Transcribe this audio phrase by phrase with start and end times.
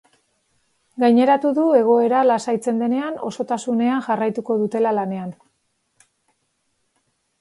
[1.03, 5.33] Gaineratu du, egoera lasaitzen denean, osotasunean jarraituko dutela lanean.